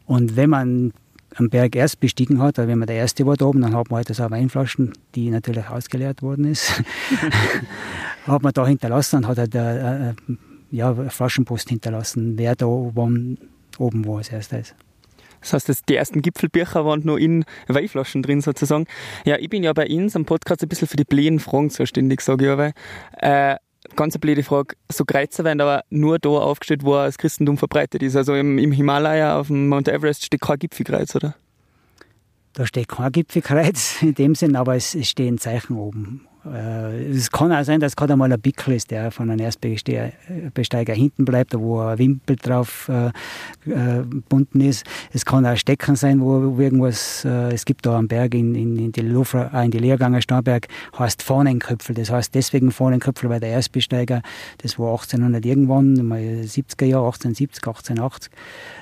[0.07, 0.93] Und wenn man
[1.37, 3.91] am Berg erst bestiegen hat, oder wenn man der Erste war da oben, dann hat
[3.91, 6.83] man halt so Weinflaschen, die natürlich ausgeleert worden ist,
[8.27, 10.15] hat man da hinterlassen und hat halt äh, äh
[10.73, 13.39] ja, Flaschenpost hinterlassen, wer da oben,
[13.79, 14.75] oben war als erstes.
[15.41, 18.87] Das heißt, die ersten Gipfelbücher waren noch in Weinflaschen drin sozusagen.
[19.25, 22.21] Ja, ich bin ja bei Ihnen am Podcast ein bisschen für die blöden Fragen zuständig,
[22.21, 22.73] sage ich aber.
[23.19, 23.57] Äh,
[23.97, 24.77] ganz eine blöde Frage.
[24.91, 28.17] So Kreuze werden aber nur da aufgestellt, wo das Christentum verbreitet ist.
[28.17, 31.35] Also im, im Himalaya, auf dem Mount Everest steht kein Gipfelkreuz, oder?
[32.53, 36.29] Da steht kein Gipfelkreuz in dem Sinn, aber es, es stehen Zeichen oben.
[36.45, 40.93] Äh, es kann auch sein, dass gerade einmal ein Pickel ist, der von einem Erstbesteiger
[40.93, 43.09] hinten bleibt, wo ein Wimpel drauf äh,
[43.71, 44.85] äh, gebunden ist.
[45.13, 48.77] Es kann auch Stecken sein, wo, irgendwas, äh, es gibt da einen Berg in, in,
[48.77, 50.67] in die, Lufra, äh, in die Lehrganger Starberg,
[50.99, 51.95] heißt Fahnenköpfel.
[51.95, 54.23] Das heißt deswegen Fahnenköpfel, weil der Erstbesteiger,
[54.59, 58.33] das war 1800 irgendwann, mal 70er Jahre, 1870, 1880,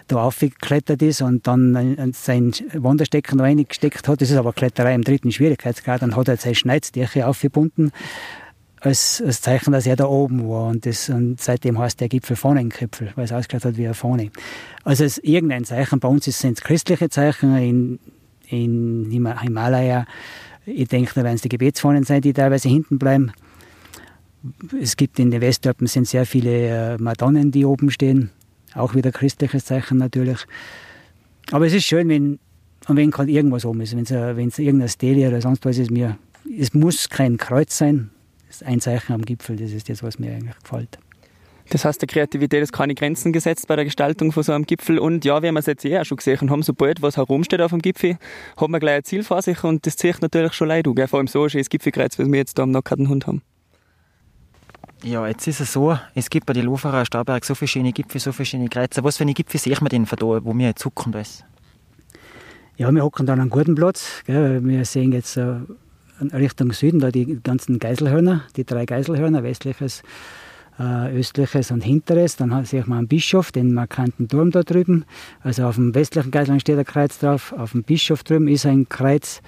[0.09, 4.21] da aufgeklettert ist und dann sein Wanderstecken reingesteckt hat.
[4.21, 6.03] Das ist aber Kletterei im dritten Schwierigkeitsgrad.
[6.03, 7.93] Dann hat er seine Schneidstärke aufgebunden
[8.81, 10.69] als, als Zeichen, dass er da oben war.
[10.69, 14.31] Und, das, und seitdem heißt der Gipfel Fahnenkipfel, weil es ausgeschaut hat wie eine Fahne.
[14.85, 16.01] Also es ist irgendein Zeichen.
[16.01, 17.57] Bei uns sind es christliche Zeichen.
[17.57, 17.99] In,
[18.49, 20.07] in Himalaya,
[20.65, 23.33] ich denke, da werden es die Gebetsfahnen sein, die teilweise hinten bleiben.
[24.81, 28.31] Es gibt in den Westalpen sind sehr viele äh, Madonnen, die oben stehen.
[28.75, 30.39] Auch wieder christliches Zeichen natürlich.
[31.51, 32.39] Aber es ist schön, wenn,
[32.89, 33.95] wenn gerade irgendwas oben ist.
[33.95, 36.17] Wenn es, es irgendeine Stele oder sonst was ist, mir,
[36.59, 38.11] es muss kein Kreuz sein.
[38.47, 40.99] Das ist ein Zeichen am Gipfel, das ist das, was mir eigentlich gefällt.
[41.71, 44.99] Das heißt, der Kreativität ist keine Grenzen gesetzt bei der Gestaltung von so einem Gipfel.
[44.99, 47.71] Und ja, wie wir es jetzt eh auch schon gesehen haben, sobald was herumsteht auf
[47.71, 48.19] dem Gipfel,
[48.57, 50.87] hat man gleich ein Ziel vor sich und das zieht natürlich schon leid.
[50.87, 53.43] Vor allem so ein schönes Gipfelkreuz, wie wir jetzt da am Nackerten Hund haben.
[55.05, 58.33] Ja, jetzt ist es so, es gibt bei den Luferer Starberg so verschiedene Gipfel, so
[58.33, 59.05] verschiedene Kreuze.
[59.05, 61.15] Was für eine Gipfel sehe ich mir denn von da, wo wir jetzt hocken?
[62.77, 64.23] Ja, wir hocken da an einem guten Platz.
[64.27, 64.63] Gell.
[64.65, 65.61] Wir sehen jetzt äh,
[66.21, 70.03] Richtung Süden da die ganzen Geiselhörner, die drei Geiselhörner, westliches,
[70.79, 72.37] äh, östliches und hinteres.
[72.37, 75.05] Dann sehe ich mal einen Bischof, den markanten Turm da drüben.
[75.43, 78.89] Also auf dem westlichen Geiselhörner steht ein Kreuz drauf, auf dem Bischof drüben ist ein
[78.89, 79.43] Kreuz.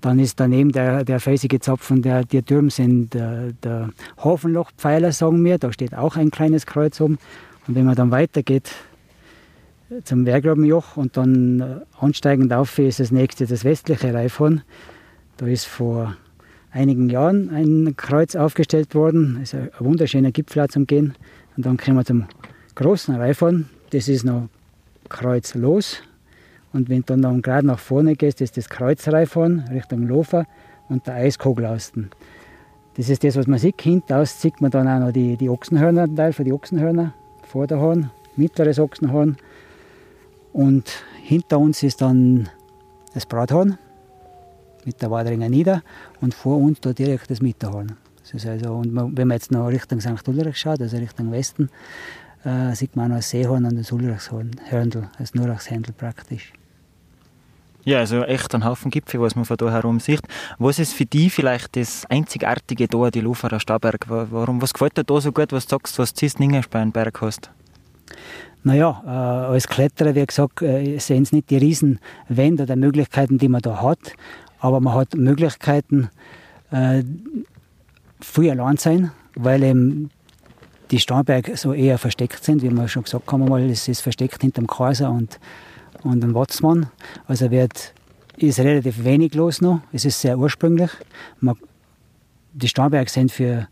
[0.00, 3.90] Dann ist daneben der, der felsige Zapfen der, der Türme sind der, der
[4.22, 5.58] Hafenlochpfeiler, sagen wir.
[5.58, 7.18] Da steht auch ein kleines Kreuz oben.
[7.66, 8.70] Und wenn man dann weitergeht
[10.04, 11.64] zum Wehrgrabenjoch und dann äh,
[11.98, 14.62] ansteigend auf ist das nächste das westliche Reifhorn.
[15.38, 16.16] Da ist vor
[16.72, 19.36] einigen Jahren ein Kreuz aufgestellt worden.
[19.38, 21.14] Das ist ein wunderschöner Gipfel zum Gehen.
[21.56, 22.26] Und dann kommen wir zum
[22.74, 23.70] großen Reifhorn.
[23.90, 24.48] Das ist noch
[25.08, 26.02] kreuzlos.
[26.72, 30.44] Und wenn du dann gerade nach vorne gehst, ist das Kreuzreifhorn Richtung Lofer
[30.88, 32.10] und der Eiskogelasten.
[32.96, 33.80] Das ist das, was man sieht.
[33.80, 38.10] Hintaus sieht man dann auch noch die, die Ochsenhörner, einen Teil von die Ochsenhörner, Vorderhorn,
[38.34, 39.36] mittleres Ochsenhorn.
[40.52, 42.48] Und hinter uns ist dann
[43.14, 43.78] das Brathorn
[44.88, 45.82] mit der Wadringer Nieder
[46.20, 47.92] und vor uns da direkt das Mitterhorn.
[48.22, 50.26] Das ist also, und wenn man jetzt noch Richtung St.
[50.26, 51.70] Ulrich schaut, also Richtung Westen,
[52.44, 56.52] äh, sieht man auch noch das Seehorn und das Ulrichshorn, Hörndl, das Nurachshändel praktisch.
[57.84, 60.20] Ja, also echt ein Haufen Gipfel, was man von da herum sieht.
[60.58, 64.06] Was ist für dich vielleicht das einzigartige da, die Luferer Stauberg?
[64.08, 66.26] Warum, was gefällt dir da so gut, was du sagst, was du
[66.72, 67.50] einem Berg hast?
[68.62, 73.48] Naja, äh, als Kletterer, wie gesagt, äh, sehen es nicht die Riesenwände oder Möglichkeiten, die
[73.48, 74.12] man da hat,
[74.60, 76.10] aber man hat Möglichkeiten,
[76.70, 77.02] äh,
[78.20, 80.10] früh allein sein, weil eben
[80.90, 84.40] die Starnberge so eher versteckt sind, wie wir schon gesagt haben, mal, es ist versteckt
[84.40, 85.38] hinter dem Kaiser und
[86.02, 86.90] und ein Watzmann.
[87.26, 87.94] Also wird,
[88.36, 89.80] ist relativ wenig los noch.
[89.92, 90.90] Es ist sehr ursprünglich.
[91.40, 91.56] Man,
[92.52, 93.68] die Starnberge sind für,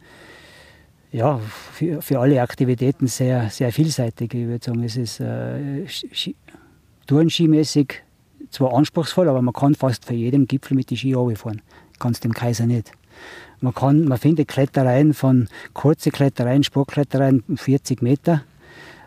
[1.13, 1.39] ja,
[1.73, 4.35] für, für alle Aktivitäten sehr, sehr vielseitig.
[4.35, 5.87] Ich würde sagen, es ist äh,
[7.07, 8.03] Tourenskimäßig
[8.51, 11.63] zwar anspruchsvoll, aber man kann fast für jedem Gipfel mit den Ski fahren.
[11.99, 12.93] Kannst dem Kaiser nicht.
[13.61, 18.43] Man, kann, man findet Klettereien von kurze Klettereien, Sportklettereien 40 Meter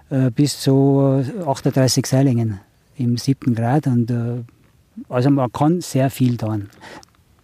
[0.10, 2.60] äh, bis zu 38 Seilingen
[2.95, 3.88] im siebten Grad.
[3.88, 4.43] Und, äh,
[5.08, 6.69] also man kann sehr viel tun.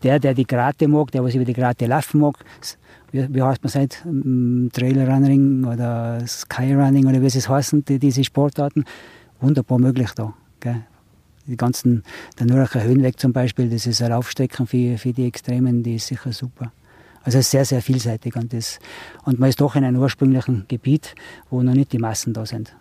[0.03, 2.43] Der, der die Grate mag, der was über die Grate laufen mag,
[3.11, 4.03] wie, wie heißt man seit
[4.73, 8.83] Trailrunning oder Skyrunning oder wie es heißen, die, diese Sportarten,
[9.39, 10.33] wunderbar möglich da.
[10.59, 10.83] Gell?
[11.47, 12.03] Die ganzen,
[12.39, 16.07] der Nürnberger Höhenweg zum Beispiel, das ist eine Laufstrecke für, für die Extremen, die ist
[16.07, 16.71] sicher super.
[17.23, 18.79] Also sehr, sehr vielseitig und, das,
[19.23, 21.15] und man ist doch in einem ursprünglichen Gebiet,
[21.49, 22.75] wo noch nicht die Massen da sind.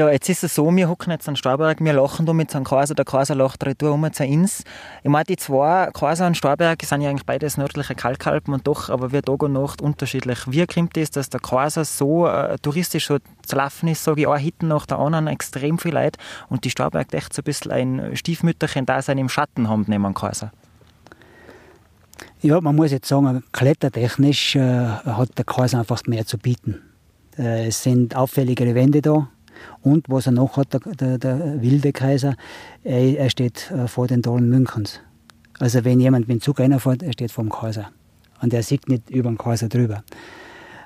[0.00, 2.64] Ja, jetzt ist es so, wir hocken jetzt an Starberg, wir lachen da mit St.
[2.64, 4.64] Kaiser, der Kaiser lacht retour um zu uns.
[5.02, 8.88] Ich meine, die zwei, Kaiser und Starberg, sind ja eigentlich beides nördliche Kalkalpen und doch,
[8.88, 10.38] aber wir Tag und Nacht unterschiedlich.
[10.46, 14.28] Wie kommt es, dass der Kaiser so äh, touristisch so zu laufen ist, sage ich,
[14.28, 16.16] ein Hitten nach der anderen, extrem viel Leid
[16.48, 20.14] und die Starberg echt so ein bisschen ein Stiefmütterchen da sein im Schatten haben neben
[20.14, 20.50] Kaiser?
[22.40, 26.80] Ja, man muss jetzt sagen, klettertechnisch äh, hat der Kaiser einfach mehr zu bieten.
[27.36, 29.28] Äh, es sind auffälligere Wände da,
[29.82, 32.36] und was er noch hat, der, der, der wilde Kaiser,
[32.84, 35.00] er, er steht äh, vor den Toren Münchens.
[35.58, 37.90] Also wenn jemand mit dem Zug reinfährt, er steht vor dem Kaiser.
[38.40, 40.02] Und er sieht nicht über den Kaiser drüber.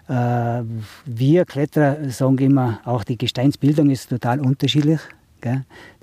[0.09, 0.63] Äh,
[1.07, 5.01] wir Kletterer sagen immer, auch die Gesteinsbildung ist total unterschiedlich.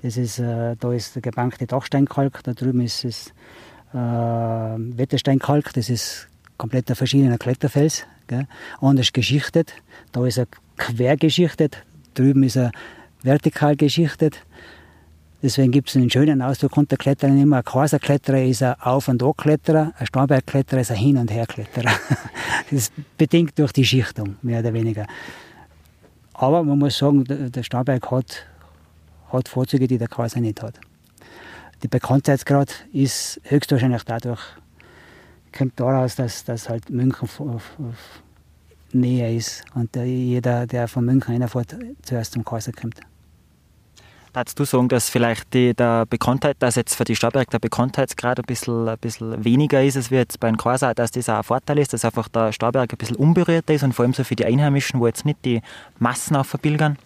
[0.02, 3.32] Das ist, äh, da ist der gebankte Dachsteinkalk, da drüben ist es
[3.92, 8.06] Wettersteinkalk, das ist komplett ein verschiedener Kletterfels.
[8.80, 9.74] Anders geschichtet,
[10.12, 10.46] da ist er
[10.78, 12.70] quer geschichtet, drüben ist er
[13.22, 14.44] vertikal geschichtet.
[15.42, 17.58] Deswegen gibt es einen schönen Ausdruck unter Klettern immer.
[17.58, 21.90] Ein Quaserkletterer ist ein Auf- und Ab-Kletterer, ein Starnbergkletterer ist ein Hin- und Her-Kletterer.
[22.70, 25.06] das ist bedingt durch die Schichtung, mehr oder weniger.
[26.34, 28.46] Aber man muss sagen, der Starnberg hat,
[29.32, 30.78] hat Vorzüge, die der Quaser nicht hat.
[31.82, 34.40] Der Bekanntheitsgrad ist höchstwahrscheinlich dadurch,
[35.56, 37.28] kommt daraus, dass, dass halt München
[38.94, 43.00] näher ist und jeder, der von München reinfährt, zuerst zum Kaiser kommt.
[44.32, 48.38] Darfst du sagen, dass vielleicht die, der Bekanntheit, dass jetzt für die Stadtberg der Bekanntheitsgrad
[48.38, 51.36] ein bisschen, ein bisschen weniger ist, als wie jetzt bei den Kaiser, dass das auch
[51.36, 54.24] ein Vorteil ist, dass einfach der Stadtberg ein bisschen unberührt ist und vor allem so
[54.24, 55.60] für die Einheimischen, wo jetzt nicht die
[55.98, 56.96] Massen aufverbilgern?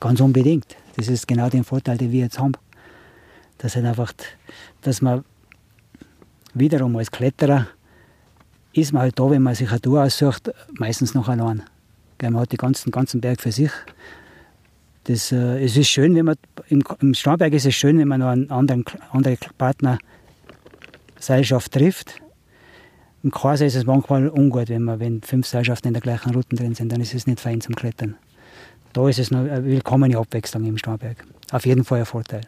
[0.00, 0.76] Ganz unbedingt.
[0.96, 2.52] Das ist genau der Vorteil, den wir jetzt haben.
[3.56, 4.12] Dass halt einfach,
[4.82, 5.24] dass man
[6.52, 7.68] wiederum als Kletterer
[8.76, 11.62] ist man halt da, wenn man sich eine Tour aussucht, meistens noch allein.
[12.22, 13.70] Man hat den ganzen, ganzen Berg für sich.
[15.04, 16.36] Das, äh, es ist schön, wenn man,
[16.68, 19.98] im, im Starnberg ist es schön, wenn man noch einen anderen, andere Partner
[21.18, 22.20] Seilschaft trifft.
[23.22, 26.56] Im Kaiser ist es manchmal ungut, wenn, man, wenn fünf Seilschaften in der gleichen Route
[26.56, 28.16] drin sind, dann ist es nicht fein zum Klettern.
[28.92, 31.24] Da ist es eine willkommene Abwechslung im Starnberg.
[31.50, 32.42] Auf jeden Fall ein Vorteil.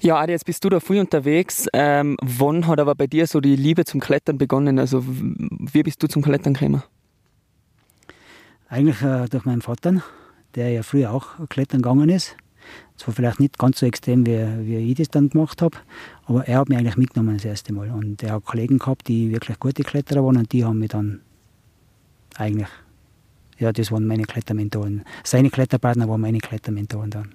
[0.00, 1.68] Ja, Adi, jetzt bist du da viel unterwegs.
[1.72, 4.78] Ähm, wann hat aber bei dir so die Liebe zum Klettern begonnen?
[4.78, 6.82] Also wie bist du zum Klettern gekommen?
[8.68, 10.02] Eigentlich äh, durch meinen Vater,
[10.54, 12.36] der ja früher auch klettern gegangen ist.
[12.96, 15.76] Zwar vielleicht nicht ganz so extrem, wie, wie ich das dann gemacht habe,
[16.24, 17.90] aber er hat mich eigentlich mitgenommen das erste Mal.
[17.90, 21.20] Und er hat Kollegen gehabt, die wirklich gute Kletterer waren und die haben mich dann
[22.36, 22.68] eigentlich,
[23.58, 25.04] ja, das waren meine Klettermentoren.
[25.24, 27.34] Seine Kletterpartner waren meine Klettermentoren dann.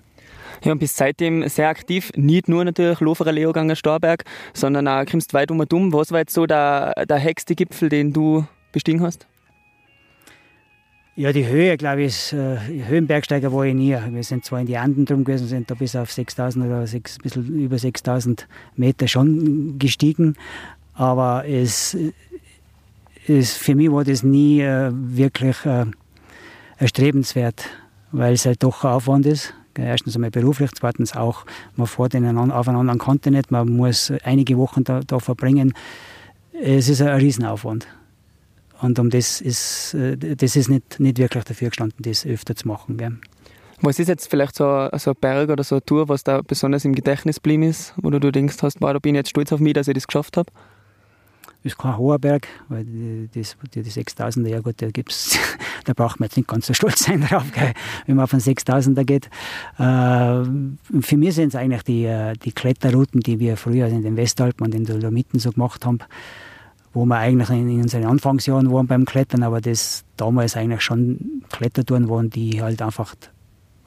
[0.63, 5.33] Ja, und bist seitdem sehr aktiv, nicht nur natürlich Loferer Leoganger Starberg, sondern auch kommst
[5.33, 5.93] weit um und um.
[5.93, 9.27] Was war jetzt so der, der höchste Gipfel, den du bestiegen hast?
[11.15, 13.97] Ja, die Höhe, glaube ich, ist, äh, Höhenbergsteiger war ich nie.
[14.09, 17.17] Wir sind zwar in die Anden drum gewesen, sind da bis auf 6000 oder 6,
[17.17, 20.35] ein bisschen über 6000 Meter schon gestiegen.
[20.93, 21.97] Aber es,
[23.27, 25.85] es, für mich war das nie äh, wirklich äh,
[26.77, 27.65] erstrebenswert,
[28.13, 29.53] weil es halt doch ein Aufwand ist.
[29.77, 34.57] Erstens einmal beruflich, zweitens auch, man fährt in auf einen anderen Kontinent, man muss einige
[34.57, 35.73] Wochen da, da verbringen.
[36.53, 37.87] Es ist ein Riesenaufwand.
[38.81, 42.67] Und um das ist, äh, das ist nicht, nicht wirklich dafür gestanden, das öfter zu
[42.67, 42.97] machen.
[42.97, 43.17] Gell.
[43.81, 46.85] Was ist jetzt vielleicht so, so ein Berg oder so eine Tour, was da besonders
[46.85, 49.59] im Gedächtnis geblieben ist, wo du denkst hast, wow, da bin ich jetzt stolz auf
[49.59, 50.51] mich, dass ich das geschafft habe?
[51.63, 53.43] Ist kein hoher Berg, weil die, die,
[53.81, 55.37] die 6000er, ja gut, da, gibt's,
[55.85, 57.73] da braucht man jetzt nicht ganz so stolz sein drauf, gell,
[58.05, 59.29] wenn man auf einen 6000er geht.
[59.77, 64.17] Äh, für mich sind es eigentlich die, äh, die Kletterrouten, die wir früher in den
[64.17, 65.99] Westalpen und in den Dolomiten so gemacht haben,
[66.93, 71.43] wo wir eigentlich in, in unseren Anfangsjahren waren beim Klettern, aber das damals eigentlich schon
[71.49, 73.15] Klettertouren waren, die halt einfach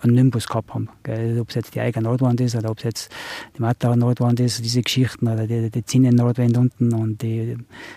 [0.04, 0.88] einen Nimbus gehabt haben.
[1.02, 1.40] Gell?
[1.40, 3.12] Ob es jetzt die eigene Nordwand ist oder ob es jetzt
[3.56, 7.56] die Matauer Nordwand ist, diese Geschichten oder die, die Zinnen Nordwand unten und die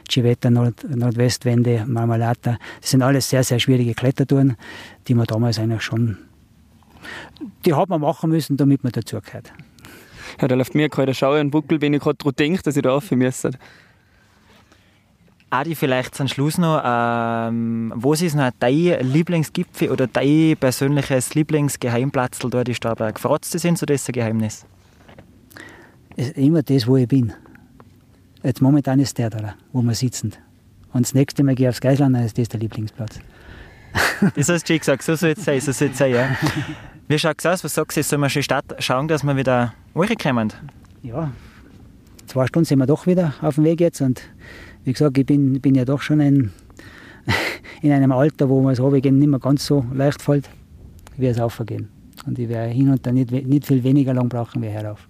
[0.10, 2.58] Civetta Nord, Nordwestwände, Marmalata.
[2.82, 4.56] Das sind alles sehr, sehr schwierige Klettertouren,
[5.08, 6.18] die man damals eigentlich schon,
[7.66, 9.54] die hat man machen müssen, damit man dazugehört.
[10.42, 12.84] Ja, da läuft mir gerade Schauer und Buckel, wenn ich gerade daran denke, dass ich
[12.84, 13.52] da rauf müsste.
[15.50, 22.40] Adi, vielleicht zum Schluss noch, ähm, was ist noch dein Lieblingsgipfel oder dein persönliches Lieblingsgeheimplatz
[22.40, 23.22] dort in Starberg?
[23.22, 24.66] Das in so das Geheimnis?
[26.18, 27.32] Es ist immer das, wo ich bin.
[28.44, 30.34] Jetzt momentan ist der da, wo wir sitzen.
[30.92, 33.20] Und das nächste Mal gehe ich aufs Geisland, dann ist das der Lieblingsplatz.
[34.36, 36.36] das hast du gesagt, so soll es sein, so soll es sein, ja.
[37.08, 37.64] Wie schaut es aus?
[37.64, 39.74] Was sagst du, sollen wir schon Stadt schauen, dass wir wieder
[40.22, 40.52] kommen?
[41.04, 41.32] Ja,
[42.38, 44.22] zwei Stunden sind wir doch wieder auf dem Weg jetzt und
[44.84, 46.52] wie gesagt, ich bin, bin ja doch schon ein,
[47.82, 50.48] in einem Alter, wo mir das Runtergehen nicht mehr ganz so leicht fällt,
[51.18, 51.90] wie es aufgehen.
[52.28, 55.08] Und ich werde hin und dann nicht, nicht viel weniger lang brauchen wie herauf.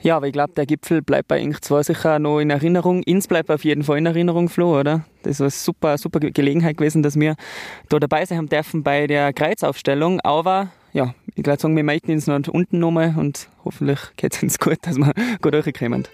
[0.00, 3.02] Ja, aber ich glaube, der Gipfel bleibt bei Ink 2 sicher noch in Erinnerung.
[3.02, 5.04] Ins bleibt auf jeden Fall in Erinnerung, Flo, oder?
[5.22, 7.36] Das war eine super, super Gelegenheit gewesen, dass wir
[7.90, 10.20] da dabei sein haben dürfen bei der Kreuzaufstellung.
[10.20, 14.42] Aber ja, ich glaube, sagen wir melden uns noch unten nochmal und hoffentlich geht es
[14.42, 16.08] uns gut, dass wir gut durchkommen.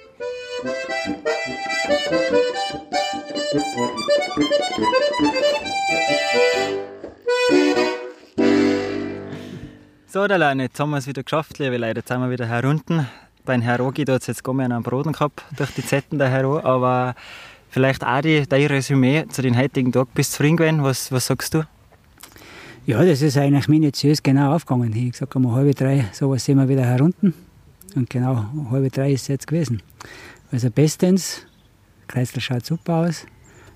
[10.08, 12.00] So, Leine, jetzt haben wir es wieder geschafft, liebe Leute.
[12.00, 13.06] Jetzt sind wir wieder herunten.
[13.44, 16.60] Beim Herogi da hat es jetzt gar einen Broden gehabt durch die Zetten der Hero.
[16.60, 17.14] Aber
[17.70, 20.12] vielleicht auch die, dein Resümee zu den heutigen Tag.
[20.14, 20.82] Bist du zufrieden gewesen?
[20.82, 21.62] Was, was sagst du?
[22.84, 24.92] Ja, das ist eigentlich minutiös genau aufgegangen.
[24.96, 27.32] Ich sage um halb drei, sowas sind wir wieder herunten.
[27.94, 29.80] Und genau halb drei ist es jetzt gewesen.
[30.50, 31.46] Also bestens.
[32.08, 33.24] Kreisler schaut super aus.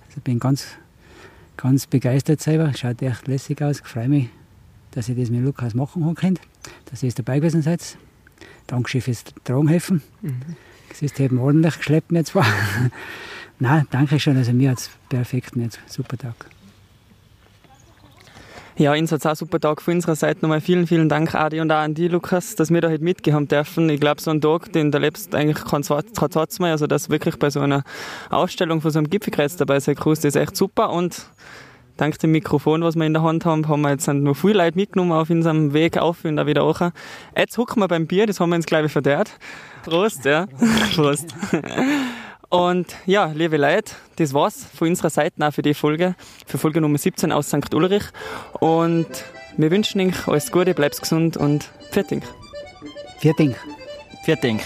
[0.09, 0.66] Also bin ganz,
[1.57, 2.73] ganz begeistert selber.
[2.75, 3.79] Schaut echt lässig aus.
[3.79, 4.29] Ich freue mich,
[4.90, 6.37] dass ich das mit Lukas machen kann,
[6.87, 7.97] dass ihr dabei gewesen seid.
[8.66, 10.03] Dankeschön fürs Tragenhelfen.
[10.23, 10.40] Mhm.
[10.88, 12.47] Das ist eben ordentlich geschleppt mir zwar.
[13.61, 14.37] Nein, danke schön.
[14.37, 16.56] Also mir hat es perfekt, mir super Tag.
[18.79, 20.41] Ja, uns hat auch super Tag von unserer Seite.
[20.43, 23.49] Nochmal vielen, vielen Dank, Adi und auch an die, Lukas, dass wir da heute mitgehen
[23.49, 23.89] dürfen.
[23.89, 26.73] Ich glaube, so ein Tag, den erlebst eigentlich kein zweites Mal.
[26.73, 27.85] Also, dass wirklich bei so einer
[28.29, 30.91] Ausstellung von so einem Gipfelkreuz dabei sein kannst, ist echt super.
[30.91, 31.31] Und
[31.97, 34.77] dank dem Mikrofon, was wir in der Hand haben, haben wir jetzt noch viele Leute
[34.77, 36.91] mitgenommen auf unserem Weg auf und auch wieder auch.
[37.35, 39.31] Jetzt hucken wir beim Bier, das haben wir uns, glaube ich, verdehrt.
[39.85, 40.49] Prost, ja.
[40.95, 41.35] Prost.
[42.49, 46.15] Und ja, liebe Leute, das war's von unserer Seite auch für die Folge,
[46.47, 47.75] für Folge Nummer 17 aus St.
[47.75, 48.05] Ulrich.
[48.61, 49.09] Und
[49.57, 52.23] wir wünschen euch alles Gute, bleibt gesund und Pferding.
[53.21, 53.55] Pferding.
[54.25, 54.61] Pferding.